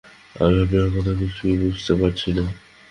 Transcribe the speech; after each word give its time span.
আমি 0.35 0.57
আপনার 0.63 0.87
কথা 0.95 1.13
কিছুই 1.19 1.55
বুঝতে 1.63 1.93
পারছি 1.95 2.29
না। 2.37 2.45